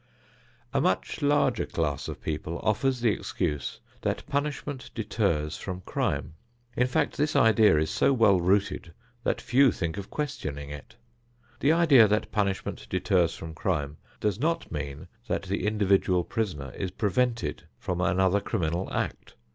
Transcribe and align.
A 0.73 0.81
much 0.81 1.21
larger 1.21 1.67
class 1.67 2.07
of 2.07 2.21
people 2.23 2.59
offers 2.63 3.01
the 3.01 3.11
excuse 3.11 3.79
that 4.01 4.25
punishment 4.25 4.89
deters 4.95 5.57
from 5.57 5.81
crime. 5.81 6.33
In 6.75 6.87
fact, 6.87 7.17
this 7.17 7.35
idea 7.35 7.77
is 7.77 7.91
so 7.91 8.11
well 8.11 8.39
rooted 8.41 8.93
that 9.23 9.39
few 9.39 9.71
think 9.71 9.97
of 9.99 10.09
questioning 10.09 10.71
it. 10.71 10.95
The 11.59 11.71
idea 11.73 12.07
that 12.07 12.31
punishment 12.31 12.87
deters 12.89 13.35
from 13.35 13.53
crime 13.53 13.97
does 14.19 14.39
not 14.39 14.71
mean 14.71 15.07
that 15.27 15.43
the 15.43 15.67
individual 15.67 16.23
prisoner 16.23 16.71
is 16.75 16.89
prevented 16.89 17.67
from 17.77 18.01
another 18.01 18.41
criminal 18.41 18.91
act. 18.91 19.35